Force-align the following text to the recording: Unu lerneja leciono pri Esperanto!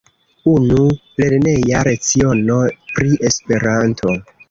Unu 0.51 0.85
lerneja 1.23 1.83
leciono 1.91 2.59
pri 2.97 3.15
Esperanto! 3.33 4.21